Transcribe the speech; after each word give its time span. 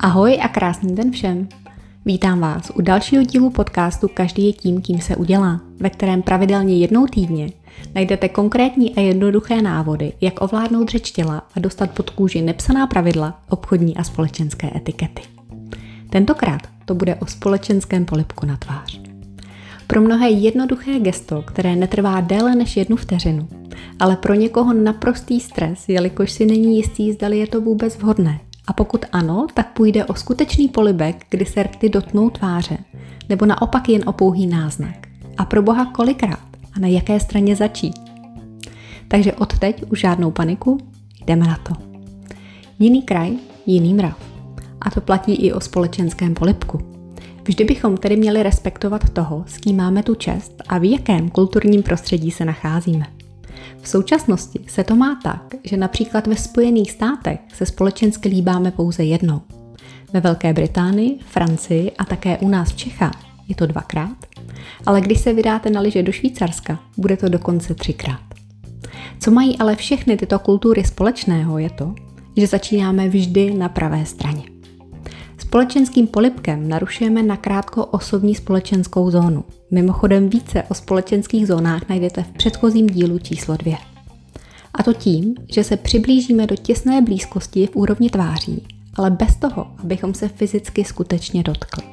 Ahoj 0.00 0.38
a 0.42 0.48
krásný 0.48 0.94
den 0.94 1.10
všem. 1.10 1.48
Vítám 2.06 2.40
vás 2.40 2.70
u 2.74 2.82
dalšího 2.82 3.22
dílu 3.22 3.50
podcastu 3.50 4.08
Každý 4.14 4.46
je 4.46 4.52
tím, 4.52 4.80
kým 4.82 5.00
se 5.00 5.16
udělá, 5.16 5.60
ve 5.80 5.90
kterém 5.90 6.22
pravidelně 6.22 6.78
jednou 6.78 7.06
týdně 7.06 7.50
najdete 7.94 8.28
konkrétní 8.28 8.94
a 8.94 9.00
jednoduché 9.00 9.62
návody, 9.62 10.12
jak 10.20 10.40
ovládnout 10.40 10.88
řeč 10.88 11.10
těla 11.10 11.42
a 11.56 11.60
dostat 11.60 11.90
pod 11.90 12.10
kůži 12.10 12.42
nepsaná 12.42 12.86
pravidla 12.86 13.40
obchodní 13.50 13.96
a 13.96 14.04
společenské 14.04 14.70
etikety. 14.76 15.22
Tentokrát 16.10 16.62
to 16.84 16.94
bude 16.94 17.14
o 17.14 17.26
společenském 17.26 18.04
polipku 18.04 18.46
na 18.46 18.56
tvář. 18.56 19.00
Pro 19.86 20.00
mnohé 20.00 20.30
jednoduché 20.30 21.00
gesto, 21.00 21.42
které 21.42 21.76
netrvá 21.76 22.20
déle 22.20 22.54
než 22.54 22.76
jednu 22.76 22.96
vteřinu, 22.96 23.48
ale 24.00 24.16
pro 24.16 24.34
někoho 24.34 24.72
naprostý 24.72 25.40
stres, 25.40 25.88
jelikož 25.88 26.32
si 26.32 26.46
není 26.46 26.76
jistý, 26.76 27.12
zdali 27.12 27.38
je 27.38 27.46
to 27.46 27.60
vůbec 27.60 27.96
vhodné. 27.96 28.40
A 28.68 28.72
pokud 28.72 29.04
ano, 29.12 29.46
tak 29.54 29.72
půjde 29.72 30.04
o 30.04 30.14
skutečný 30.14 30.68
polibek, 30.68 31.26
kdy 31.30 31.46
se 31.46 31.62
rty 31.62 31.88
dotknou 31.88 32.30
tváře, 32.30 32.78
nebo 33.28 33.46
naopak 33.46 33.88
jen 33.88 34.02
o 34.06 34.12
pouhý 34.12 34.46
náznak. 34.46 35.08
A 35.38 35.44
pro 35.44 35.62
boha 35.62 35.84
kolikrát 35.84 36.48
a 36.76 36.80
na 36.80 36.88
jaké 36.88 37.20
straně 37.20 37.56
začít. 37.56 37.94
Takže 39.08 39.32
odteď 39.32 39.82
už 39.90 40.00
žádnou 40.00 40.30
paniku, 40.30 40.78
jdeme 41.26 41.46
na 41.46 41.56
to. 41.56 41.74
Jiný 42.78 43.02
kraj, 43.02 43.36
jiný 43.66 43.94
mrav. 43.94 44.18
A 44.80 44.90
to 44.90 45.00
platí 45.00 45.34
i 45.34 45.52
o 45.52 45.60
společenském 45.60 46.34
polipku. 46.34 46.80
Vždy 47.44 47.64
bychom 47.64 47.96
tedy 47.96 48.16
měli 48.16 48.42
respektovat 48.42 49.10
toho, 49.10 49.44
s 49.46 49.58
kým 49.58 49.76
máme 49.76 50.02
tu 50.02 50.14
čest 50.14 50.62
a 50.68 50.78
v 50.78 50.90
jakém 50.90 51.30
kulturním 51.30 51.82
prostředí 51.82 52.30
se 52.30 52.44
nacházíme. 52.44 53.17
V 53.82 53.88
současnosti 53.88 54.60
se 54.68 54.84
to 54.84 54.96
má 54.96 55.20
tak, 55.22 55.54
že 55.64 55.76
například 55.76 56.26
ve 56.26 56.36
Spojených 56.36 56.90
státech 56.90 57.38
se 57.54 57.66
společensky 57.66 58.28
líbáme 58.28 58.70
pouze 58.70 59.04
jednou. 59.04 59.40
Ve 60.12 60.20
Velké 60.20 60.52
Británii, 60.52 61.18
Francii 61.26 61.92
a 61.98 62.04
také 62.04 62.38
u 62.38 62.48
nás 62.48 62.68
v 62.68 62.76
Čechách 62.76 63.28
je 63.48 63.54
to 63.54 63.66
dvakrát, 63.66 64.16
ale 64.86 65.00
když 65.00 65.20
se 65.20 65.32
vydáte 65.32 65.70
na 65.70 65.80
liže 65.80 66.02
do 66.02 66.12
Švýcarska, 66.12 66.78
bude 66.96 67.16
to 67.16 67.28
dokonce 67.28 67.74
třikrát. 67.74 68.20
Co 69.20 69.30
mají 69.30 69.58
ale 69.58 69.76
všechny 69.76 70.16
tyto 70.16 70.38
kultury 70.38 70.84
společného 70.84 71.58
je 71.58 71.70
to, 71.70 71.94
že 72.36 72.46
začínáme 72.46 73.08
vždy 73.08 73.54
na 73.54 73.68
pravé 73.68 74.06
straně. 74.06 74.57
Společenským 75.48 76.06
polipkem 76.06 76.68
narušujeme 76.68 77.22
nakrátko 77.22 77.86
osobní 77.86 78.34
společenskou 78.34 79.10
zónu. 79.10 79.44
Mimochodem 79.70 80.28
více 80.28 80.62
o 80.62 80.74
společenských 80.74 81.46
zónách 81.46 81.88
najdete 81.88 82.22
v 82.22 82.28
předchozím 82.28 82.86
dílu 82.86 83.18
číslo 83.18 83.56
2. 83.56 83.78
A 84.74 84.82
to 84.82 84.94
tím, 84.94 85.34
že 85.52 85.64
se 85.64 85.76
přiblížíme 85.76 86.46
do 86.46 86.56
těsné 86.56 87.02
blízkosti 87.02 87.66
v 87.66 87.76
úrovni 87.76 88.10
tváří, 88.10 88.66
ale 88.94 89.10
bez 89.10 89.36
toho, 89.36 89.66
abychom 89.78 90.14
se 90.14 90.28
fyzicky 90.28 90.84
skutečně 90.84 91.42
dotkli. 91.42 91.84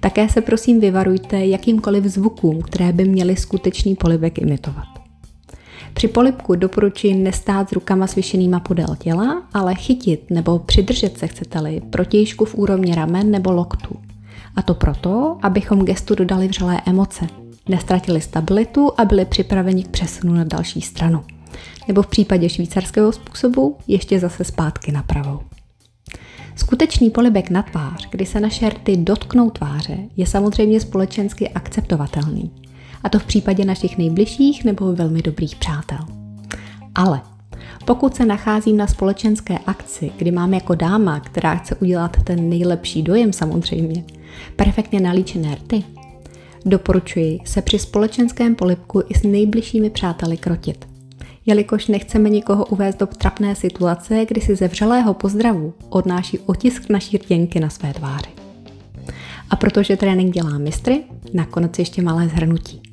Také 0.00 0.28
se 0.28 0.40
prosím 0.40 0.80
vyvarujte 0.80 1.46
jakýmkoliv 1.46 2.04
zvukům, 2.04 2.62
které 2.62 2.92
by 2.92 3.04
měly 3.04 3.36
skutečný 3.36 3.94
polibek 3.94 4.38
imitovat. 4.38 4.93
Při 5.94 6.08
polipku 6.08 6.54
doporučuji 6.54 7.14
nestát 7.14 7.68
s 7.68 7.72
rukama 7.72 8.06
svyšenýma 8.06 8.60
podél 8.60 8.96
těla, 8.98 9.42
ale 9.54 9.74
chytit 9.74 10.30
nebo 10.30 10.58
přidržet 10.58 11.18
se 11.18 11.26
chcete-li 11.26 11.80
protějšku 11.90 12.44
v 12.44 12.54
úrovni 12.54 12.94
ramen 12.94 13.30
nebo 13.30 13.52
loktů. 13.52 13.96
A 14.56 14.62
to 14.62 14.74
proto, 14.74 15.38
abychom 15.42 15.84
gestu 15.84 16.14
dodali 16.14 16.48
vřelé 16.48 16.80
emoce, 16.86 17.26
nestratili 17.68 18.20
stabilitu 18.20 18.92
a 18.96 19.04
byli 19.04 19.24
připraveni 19.24 19.84
k 19.84 19.88
přesunu 19.88 20.34
na 20.34 20.44
další 20.44 20.80
stranu. 20.80 21.24
Nebo 21.88 22.02
v 22.02 22.06
případě 22.06 22.48
švýcarského 22.48 23.12
způsobu 23.12 23.76
ještě 23.86 24.20
zase 24.20 24.44
zpátky 24.44 24.92
na 24.92 25.02
pravou. 25.02 25.40
Skutečný 26.56 27.10
polibek 27.10 27.50
na 27.50 27.62
tvář, 27.62 28.08
kdy 28.10 28.26
se 28.26 28.40
naše 28.40 28.68
rty 28.68 28.96
dotknou 28.96 29.50
tváře, 29.50 29.98
je 30.16 30.26
samozřejmě 30.26 30.80
společensky 30.80 31.48
akceptovatelný– 31.48 32.50
a 33.04 33.08
to 33.08 33.18
v 33.18 33.24
případě 33.24 33.64
našich 33.64 33.98
nejbližších 33.98 34.64
nebo 34.64 34.92
velmi 34.92 35.22
dobrých 35.22 35.56
přátel. 35.56 35.98
Ale 36.94 37.20
pokud 37.84 38.14
se 38.14 38.24
nacházím 38.26 38.76
na 38.76 38.86
společenské 38.86 39.58
akci, 39.58 40.12
kdy 40.16 40.30
mám 40.30 40.54
jako 40.54 40.74
dáma, 40.74 41.20
která 41.20 41.54
chce 41.54 41.74
udělat 41.74 42.16
ten 42.24 42.48
nejlepší 42.48 43.02
dojem 43.02 43.32
samozřejmě, 43.32 44.04
perfektně 44.56 45.00
nalíčené 45.00 45.54
rty, 45.54 45.84
doporučuji 46.64 47.40
se 47.44 47.62
při 47.62 47.78
společenském 47.78 48.54
polipku 48.54 49.02
i 49.08 49.14
s 49.14 49.22
nejbližšími 49.22 49.90
přáteli 49.90 50.36
krotit. 50.36 50.88
Jelikož 51.46 51.86
nechceme 51.86 52.30
nikoho 52.30 52.66
uvést 52.66 52.98
do 52.98 53.06
trapné 53.06 53.54
situace, 53.54 54.26
kdy 54.28 54.40
si 54.40 54.56
ze 54.56 54.68
vřelého 54.68 55.14
pozdravu 55.14 55.74
odnáší 55.88 56.38
otisk 56.38 56.90
naší 56.90 57.16
rtěnky 57.16 57.60
na 57.60 57.70
své 57.70 57.92
tváři. 57.92 58.28
A 59.50 59.56
protože 59.56 59.96
trénink 59.96 60.34
dělá 60.34 60.58
mistry, 60.58 61.02
nakonec 61.32 61.78
ještě 61.78 62.02
malé 62.02 62.28
zhrnutí. 62.28 62.83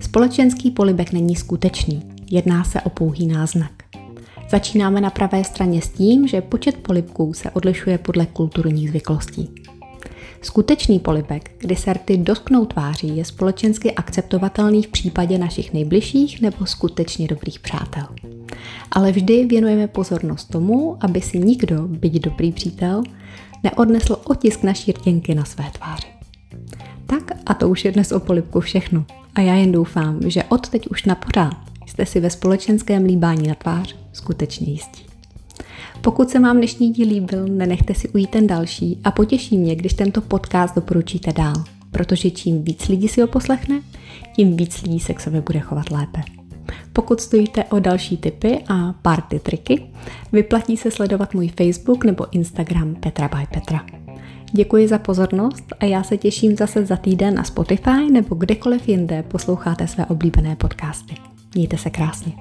Společenský 0.00 0.70
polibek 0.70 1.12
není 1.12 1.36
skutečný, 1.36 2.02
jedná 2.30 2.64
se 2.64 2.80
o 2.80 2.90
pouhý 2.90 3.26
náznak. 3.26 3.72
Začínáme 4.50 5.00
na 5.00 5.10
pravé 5.10 5.44
straně 5.44 5.82
s 5.82 5.88
tím, 5.88 6.28
že 6.28 6.40
počet 6.40 6.76
polibků 6.76 7.34
se 7.34 7.50
odlišuje 7.50 7.98
podle 7.98 8.26
kulturních 8.26 8.90
zvyklostí. 8.90 9.50
Skutečný 10.42 10.98
polibek, 10.98 11.50
kdy 11.58 11.76
se 11.76 11.92
rty 11.92 12.16
dotknou 12.16 12.64
tváří, 12.64 13.16
je 13.16 13.24
společensky 13.24 13.92
akceptovatelný 13.92 14.82
v 14.82 14.88
případě 14.88 15.38
našich 15.38 15.72
nejbližších 15.72 16.40
nebo 16.40 16.66
skutečně 16.66 17.28
dobrých 17.28 17.60
přátel. 17.60 18.06
Ale 18.90 19.12
vždy 19.12 19.44
věnujeme 19.44 19.88
pozornost 19.88 20.44
tomu, 20.44 20.96
aby 21.00 21.20
si 21.20 21.38
nikdo, 21.38 21.88
byť 21.88 22.12
dobrý 22.12 22.52
přítel, 22.52 23.02
neodnesl 23.62 24.16
otisk 24.24 24.62
naší 24.62 24.92
rtěnky 24.92 25.34
na 25.34 25.44
své 25.44 25.64
tváři. 25.78 26.06
Tak 27.06 27.32
a 27.46 27.54
to 27.54 27.68
už 27.68 27.84
je 27.84 27.92
dnes 27.92 28.12
o 28.12 28.20
polibku 28.20 28.60
všechno. 28.60 29.04
A 29.36 29.40
já 29.40 29.54
jen 29.54 29.72
doufám, 29.72 30.20
že 30.26 30.44
od 30.44 30.68
teď 30.68 30.88
už 30.88 31.04
na 31.04 31.14
pořád 31.14 31.56
jste 31.86 32.06
si 32.06 32.20
ve 32.20 32.30
společenském 32.30 33.04
líbání 33.04 33.48
na 33.48 33.54
tvář 33.54 33.96
skutečně 34.12 34.72
jistí. 34.72 35.02
Pokud 36.00 36.30
se 36.30 36.40
vám 36.40 36.56
dnešní 36.56 36.92
díl 36.92 37.08
líbil, 37.08 37.48
nenechte 37.48 37.94
si 37.94 38.08
ujít 38.08 38.30
ten 38.30 38.46
další 38.46 38.98
a 39.04 39.10
potěší 39.10 39.58
mě, 39.58 39.76
když 39.76 39.94
tento 39.94 40.20
podcast 40.20 40.74
doporučíte 40.74 41.32
dál, 41.32 41.54
protože 41.90 42.30
čím 42.30 42.62
víc 42.62 42.88
lidí 42.88 43.08
si 43.08 43.20
ho 43.20 43.26
poslechne, 43.26 43.80
tím 44.36 44.56
víc 44.56 44.82
lidí 44.82 45.00
se 45.00 45.14
k 45.14 45.20
sobě 45.20 45.40
bude 45.40 45.60
chovat 45.60 45.90
lépe. 45.90 46.22
Pokud 46.92 47.20
stojíte 47.20 47.64
o 47.64 47.80
další 47.80 48.16
tipy 48.16 48.58
a 48.68 48.92
party 48.92 49.38
triky, 49.38 49.86
vyplatí 50.32 50.76
se 50.76 50.90
sledovat 50.90 51.34
můj 51.34 51.48
Facebook 51.48 52.04
nebo 52.04 52.26
Instagram 52.32 52.94
Petra 52.94 53.28
by 53.28 53.46
Petra. 53.54 53.95
Děkuji 54.52 54.88
za 54.88 54.98
pozornost 54.98 55.64
a 55.80 55.84
já 55.84 56.02
se 56.02 56.16
těším 56.16 56.56
zase 56.56 56.86
za 56.86 56.96
týden 56.96 57.34
na 57.34 57.44
Spotify 57.44 58.10
nebo 58.12 58.34
kdekoliv 58.34 58.88
jinde 58.88 59.22
posloucháte 59.22 59.86
své 59.86 60.06
oblíbené 60.06 60.56
podcasty. 60.56 61.14
Mějte 61.54 61.78
se 61.78 61.90
krásně. 61.90 62.32